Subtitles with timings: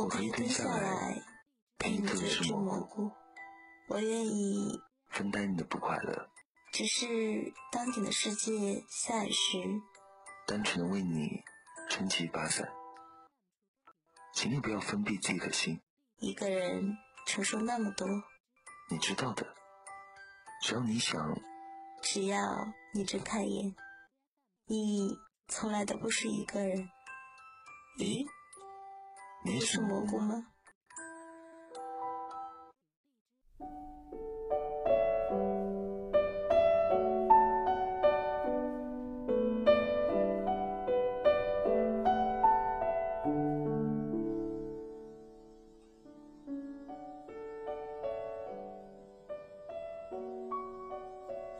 [0.00, 1.22] 我可以蹲下来
[1.76, 3.12] 陪你做只蘑菇，
[3.88, 4.80] 我愿意
[5.10, 6.30] 分担你的不快乐。
[6.72, 7.06] 只是
[7.70, 9.58] 当你的世界下雨时，
[10.46, 11.42] 单纯的为你
[11.90, 12.66] 撑起一把伞。
[14.32, 15.82] 请你不要封闭自己的心，
[16.16, 16.96] 一个人
[17.26, 18.08] 承受那么多，
[18.88, 19.46] 你知道的。
[20.62, 21.38] 只要你想，
[22.00, 23.76] 只要你睁开眼，
[24.64, 25.14] 你
[25.46, 26.88] 从来都不是一个人。
[27.98, 28.26] 咦？
[29.42, 30.46] 你是蘑菇吗？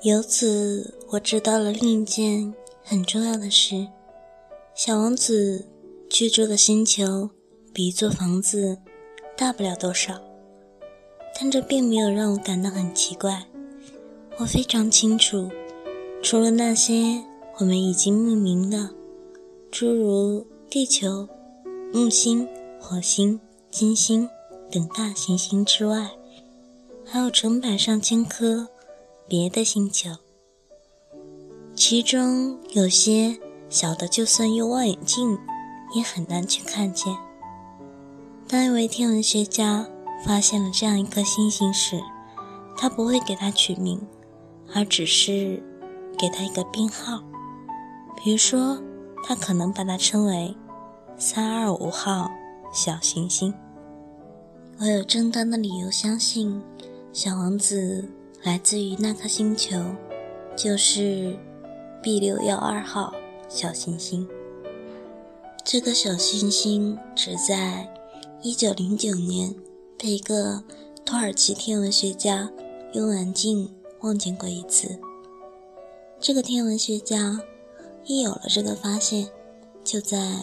[0.03, 3.89] 由此，我知道了另一件很重要的事：
[4.75, 5.67] 小王子
[6.09, 7.31] 居住的星球
[7.73, 8.79] 比一座房子
[9.37, 10.21] 大不了多少。
[11.39, 13.47] 但这并没有让我感到很奇怪。
[14.39, 15.51] 我非常清楚，
[16.23, 17.23] 除了那些
[17.59, 18.91] 我们已经命名的，
[19.71, 21.29] 诸如地球、
[21.93, 22.49] 木星、
[22.81, 23.41] 火星、
[23.71, 24.29] 金星
[24.71, 26.11] 等大行星之外，
[27.05, 28.69] 还有成百上千颗。
[29.29, 30.11] 别的星球，
[31.77, 35.39] 其中有些小的，就算用望远镜
[35.95, 37.17] 也很难去看见。
[38.51, 39.87] 当一位天文学家
[40.27, 42.03] 发现了这样一颗星星时，
[42.77, 44.05] 他不会给它取名，
[44.75, 45.63] 而只是
[46.19, 47.23] 给它一个编号。
[48.17, 48.83] 比如说，
[49.23, 50.53] 他可能把它称为
[51.17, 52.29] “三二五号
[52.73, 53.55] 小行星”。
[54.81, 56.61] 我有正当的理由相信，
[57.13, 58.05] 小王子。
[58.43, 59.79] 来自于那颗星球，
[60.57, 61.39] 就是
[62.03, 63.13] B 六幺二号
[63.49, 64.27] 小行星。
[65.63, 67.87] 这个小行星只在
[68.43, 69.55] 1909年
[69.99, 70.63] 被一个
[71.05, 72.51] 土耳其天文学家
[72.95, 73.71] 用望镜
[74.01, 74.99] 望见过一次。
[76.19, 77.41] 这个天文学家
[78.07, 79.29] 一有了这个发现，
[79.85, 80.37] 就在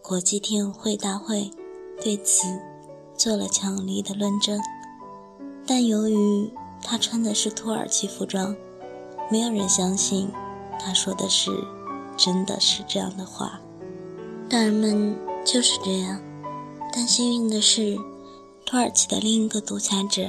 [0.00, 1.50] 国际天文会大会
[2.02, 2.46] 对此
[3.14, 4.58] 做了强力的论证，
[5.66, 6.50] 但由于
[6.82, 8.56] 他穿的是土耳其服装，
[9.30, 10.30] 没有人相信
[10.80, 11.50] 他说的是
[12.16, 13.60] 真的是这样的话。
[14.48, 15.14] 大人们
[15.44, 16.20] 就是这样，
[16.92, 17.96] 但幸运的是，
[18.66, 20.28] 土耳其的另一个独裁者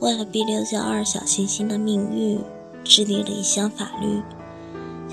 [0.00, 2.40] 为了 B 六幺二小行星的命运，
[2.84, 4.22] 制定了一项法律，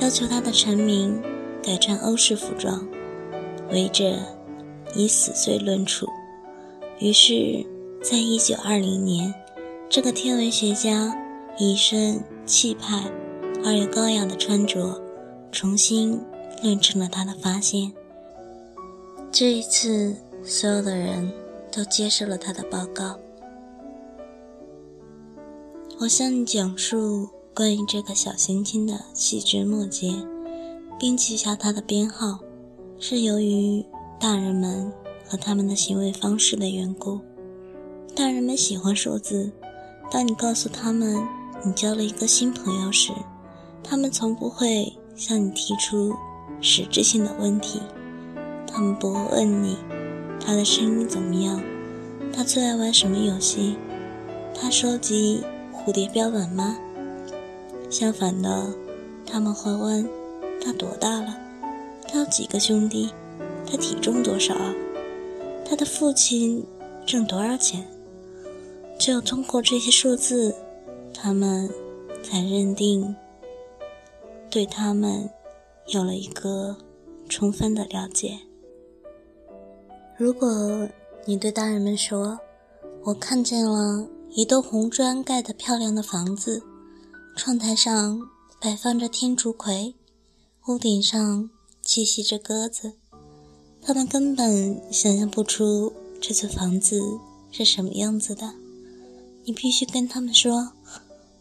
[0.01, 1.21] 要求他的臣民
[1.63, 2.85] 改穿欧式服装，
[3.71, 4.19] 违者
[4.93, 6.07] 以死罪论处。
[6.99, 7.65] 于是，
[8.03, 9.33] 在一九二零年。
[9.87, 11.15] 这个天文学家
[11.59, 13.03] 以一身气派
[13.63, 14.99] 而又高雅的穿着，
[15.51, 16.19] 重新
[16.63, 17.93] 论证了他的发现。
[19.31, 21.33] 这一次，所有的人
[21.71, 23.17] 都接受了他的报告。
[25.99, 30.13] 我向你讲述关于这个小行星的细枝末节，
[30.99, 32.39] 并记下它的编号，
[32.99, 33.83] 是由于
[34.19, 34.93] 大人们
[35.27, 37.19] 和他们的行为方式的缘故。
[38.15, 39.51] 大人们喜欢数字。
[40.11, 41.27] 当你告诉他们
[41.65, 43.11] 你交了一个新朋友时，
[43.83, 46.13] 他们从不会向你提出
[46.61, 47.81] 实质性的问题。
[48.67, 49.77] 他们不会问你
[50.39, 51.61] 他的声音怎么样，
[52.33, 53.75] 他最爱玩什么游戏，
[54.53, 56.77] 他收集蝴蝶标本吗？
[57.89, 58.67] 相反的，
[59.25, 60.07] 他们会问
[60.63, 61.37] 他多大了，
[62.07, 63.09] 他有几个兄弟，
[63.65, 64.55] 他体重多少，
[65.63, 66.63] 他的父亲
[67.05, 67.85] 挣多少钱。
[68.97, 70.55] 只有通过这些数字，
[71.13, 71.69] 他们
[72.23, 73.15] 才认定
[74.49, 75.29] 对他们
[75.87, 76.77] 有了一个
[77.27, 78.39] 充分的了解。
[80.17, 80.87] 如果
[81.25, 82.39] 你对大人们说
[83.03, 86.63] ：“我看见了一栋红砖盖的漂亮的房子，
[87.35, 88.21] 窗台上
[88.61, 89.93] 摆放着天竺葵，
[90.67, 91.49] 屋顶上
[91.83, 92.93] 栖息着鸽子。”
[93.83, 95.91] 他们根本想象不出
[96.21, 96.97] 这座房子
[97.51, 98.53] 是什么样子的。
[99.43, 100.71] 你必须跟他们说，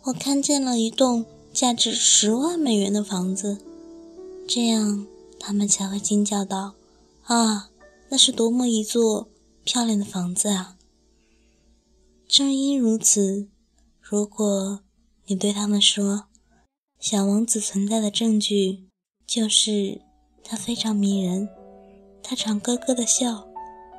[0.03, 3.56] 我看见了一栋价值十万美元的房子，
[4.49, 5.06] 这样
[5.38, 6.75] 他们才会惊叫道
[7.23, 7.70] ：“啊，
[8.09, 9.29] 那是多么一座
[9.65, 10.77] 漂亮的房子啊！”
[12.27, 13.49] 正因如此，
[14.01, 14.81] 如果
[15.27, 16.25] 你对他们说，
[16.99, 18.89] 小王子存在的证据
[19.27, 20.01] 就是
[20.43, 21.49] 他非常迷人，
[22.23, 23.47] 他常咯咯的笑，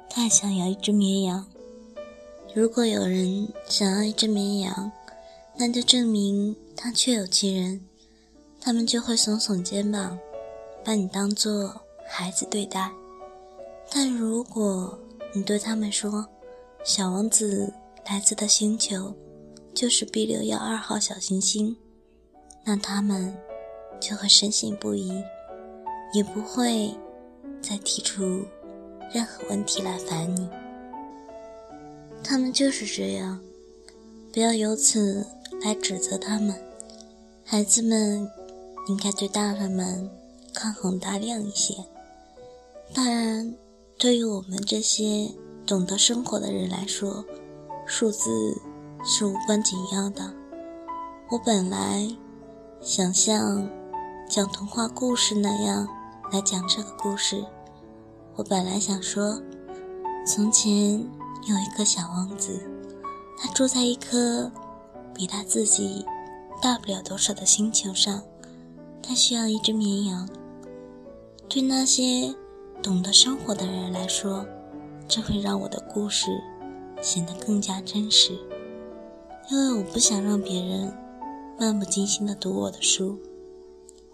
[0.10, 1.48] 他还想要一只绵羊。
[2.54, 4.92] 如果有人想要一只绵羊，
[5.58, 7.86] 那就证明他确有其人，
[8.60, 10.18] 他们就会耸耸肩膀，
[10.84, 12.92] 把你当做孩子对待。
[13.90, 15.00] 但如果
[15.34, 16.28] 你对他们说，
[16.84, 17.74] 小王子
[18.06, 19.14] 来自的星球
[19.74, 21.78] 就是 B 六幺二号小行星，
[22.64, 23.36] 那他们
[24.00, 25.24] 就会深信不疑，
[26.14, 26.94] 也不会
[27.62, 28.44] 再提出
[29.14, 30.50] 任何问题来烦你。
[32.24, 33.40] 他们就是这样，
[34.34, 35.26] 不要由此
[35.64, 36.56] 来指责他们。
[37.44, 38.30] 孩子们
[38.88, 40.10] 应该对大人们
[40.54, 41.76] 宽宏大量一些。
[42.94, 43.56] 当然。
[43.98, 45.32] 对于我们这些
[45.66, 47.24] 懂得生活的人来说，
[47.86, 48.30] 数字
[49.06, 50.34] 是无关紧要的。
[51.32, 52.06] 我本来
[52.82, 53.68] 想像
[54.30, 55.88] 讲童话故事那样
[56.32, 57.44] 来讲这个故事。
[58.36, 59.42] 我本来想说，
[60.28, 61.00] 从前
[61.48, 62.70] 有一个小王子，
[63.40, 64.52] 他住在一颗
[65.14, 66.06] 比他自己
[66.62, 68.22] 大不了多少的星球上，
[69.02, 70.30] 他需要一只绵羊。
[71.48, 72.36] 对那些。
[72.82, 74.46] 懂得生活的人来说，
[75.08, 76.30] 这会让我的故事
[77.02, 78.34] 显得更加真实，
[79.50, 80.94] 因为我不想让别人
[81.60, 83.18] 漫不经心地读我的书。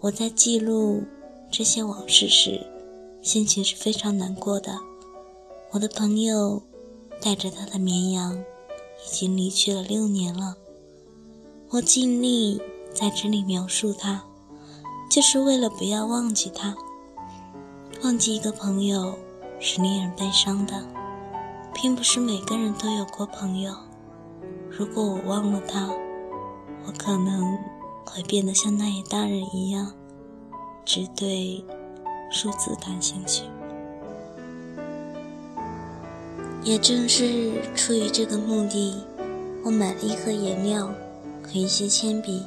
[0.00, 1.02] 我在记录
[1.50, 2.66] 这些往事时，
[3.20, 4.78] 心情是非常难过的。
[5.70, 6.62] 我的朋友
[7.20, 10.56] 带着他的绵羊已经离去了六年了。
[11.70, 12.60] 我尽力
[12.92, 14.24] 在这里描述他，
[15.10, 16.76] 就是为了不要忘记他。
[18.02, 19.16] 忘记一个朋友
[19.60, 20.74] 是令人悲伤的，
[21.72, 23.72] 并不是每个人都有过朋友。
[24.68, 25.88] 如果我忘了他，
[26.84, 27.56] 我可能
[28.04, 29.92] 会变得像那些大人一样，
[30.84, 31.64] 只对
[32.28, 33.44] 数字感兴趣。
[36.64, 39.00] 也正是出于这个目的，
[39.64, 40.88] 我买了一盒颜料
[41.40, 42.42] 和一些铅笔。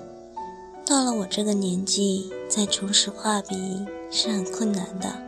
[0.86, 5.24] 到了我这个年纪，再重拾画笔是很困难的。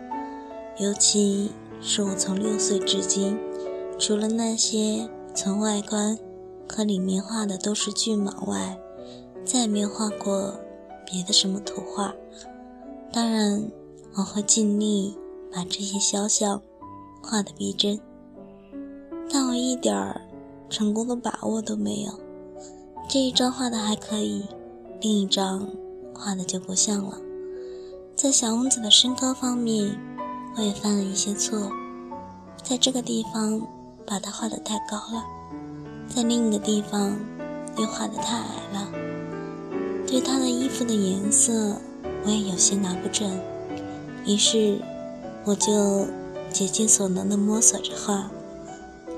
[0.80, 1.52] 尤其
[1.82, 3.36] 是我从六岁至今，
[3.98, 6.20] 除了那些从外观
[6.70, 8.78] 和里面画的都是骏马外，
[9.44, 10.54] 再也没有画过
[11.04, 12.14] 别的什么图画。
[13.12, 13.72] 当然，
[14.14, 15.18] 我会尽力
[15.52, 16.62] 把这些肖像
[17.24, 18.00] 画得逼真，
[19.32, 20.22] 但我一点儿
[20.70, 22.12] 成功的把握都没有。
[23.10, 24.46] 这一张画的还可以，
[25.02, 25.68] 另一张
[26.14, 27.18] 画的就不像了。
[28.16, 29.98] 在小王子的身高方面。
[30.58, 31.72] 我也犯了一些错，
[32.64, 33.62] 在这个地方
[34.08, 35.24] 把它画得太高了，
[36.08, 37.16] 在另一个地方
[37.78, 38.90] 又画得太矮了。
[40.08, 41.80] 对他的衣服的颜色，
[42.26, 43.40] 我也有些拿不准，
[44.26, 44.82] 于是
[45.46, 46.08] 我就
[46.52, 48.32] 竭尽所能地摸索着画，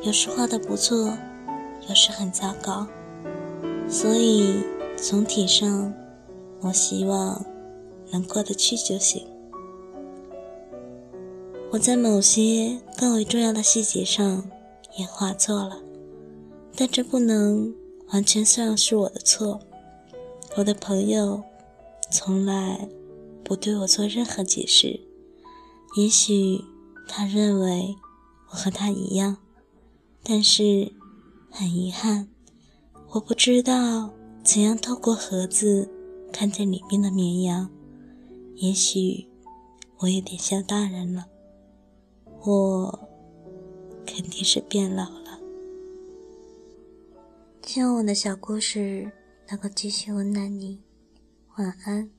[0.01, 1.13] 有时画得不错，
[1.87, 2.85] 有时很糟糕。
[3.87, 4.61] 所以
[4.97, 5.93] 总体上，
[6.59, 7.45] 我希望
[8.11, 9.25] 能过得去就行。
[11.71, 14.49] 我在某些更为重要的细节上
[14.97, 15.79] 也画错了，
[16.75, 17.71] 但这不能
[18.07, 19.59] 完全算是我的错。
[20.57, 21.43] 我的朋友
[22.11, 22.89] 从来
[23.43, 24.99] 不对我做任何解释，
[25.95, 26.65] 也许
[27.07, 27.95] 他认为
[28.49, 29.37] 我和他一样，
[30.23, 30.91] 但是
[31.51, 32.27] 很遗憾，
[33.11, 34.09] 我不知道
[34.43, 35.87] 怎样透过盒子
[36.33, 37.69] 看见里面的绵羊。
[38.55, 39.27] 也许
[39.99, 41.27] 我有点像大人了。
[42.45, 43.09] 我
[44.05, 45.39] 肯定是变老了。
[47.63, 49.11] 希望我的小故事
[49.49, 50.81] 能够继续温暖你。
[51.57, 52.18] 晚安。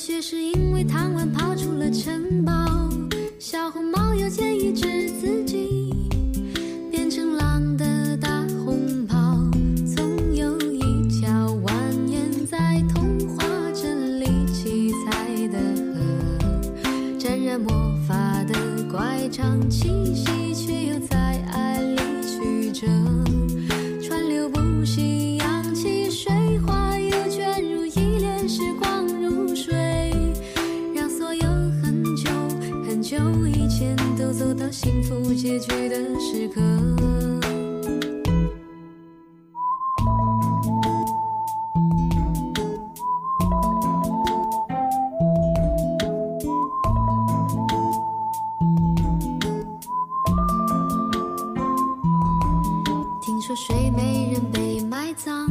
[0.00, 2.52] 白雪是因为贪玩跑出了城堡，
[3.38, 5.79] 小红帽又建议治自己
[33.10, 36.60] 很久以前都走到幸福结局的时刻。
[53.20, 55.48] 听说睡美人被埋葬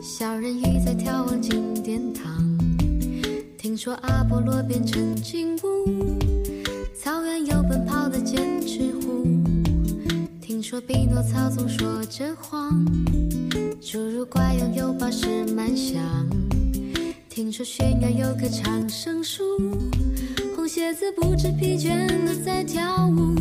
[0.00, 2.22] 小人鱼在眺望金殿堂。
[3.58, 6.41] 听说阿波罗变成金乌
[7.04, 9.26] 草原有奔跑的剑齿虎。
[10.40, 12.70] 听说匹诺曹总说着谎，
[13.80, 16.00] 侏儒怪拥有宝石满箱。
[17.28, 19.42] 听说悬崖有棵长生树，
[20.54, 23.34] 红鞋子不知疲倦的在跳舞。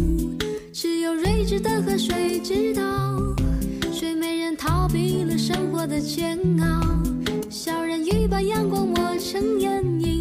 [0.73, 2.81] 只有睿智的河水知道，
[3.93, 6.81] 睡美人逃避了生活的煎熬。
[7.47, 10.20] 小人鱼把阳光抹成眼影，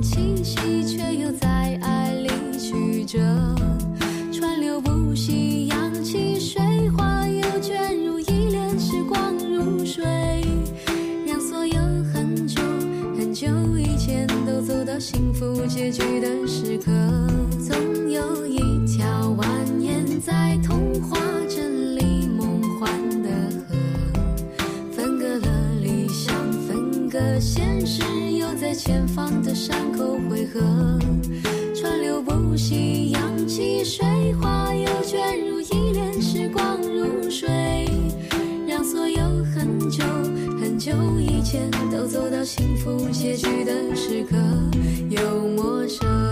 [0.00, 2.28] 气息，却又在爱里
[2.58, 3.18] 曲折，
[4.32, 10.04] 川流不息，扬起水花，又卷入一帘时光如水，
[11.26, 11.78] 让所有
[12.12, 12.62] 很久
[13.16, 13.46] 很久
[13.78, 16.92] 以前都走到幸福结局的时刻。
[17.60, 19.44] 总有一条蜿
[19.80, 22.90] 蜒在童话镇里梦幻
[23.22, 23.28] 的
[23.68, 23.74] 河，
[24.92, 26.34] 分隔了理想，
[26.66, 28.02] 分隔现实，
[28.60, 30.60] 在前方的山口汇合。
[31.74, 37.88] 川流不息，扬起水花，又卷入一帘时光如水，
[38.66, 39.20] 让所有
[39.54, 40.04] 很久
[40.60, 44.36] 很久以前都走到幸福结局的时刻，
[45.08, 46.27] 又陌生。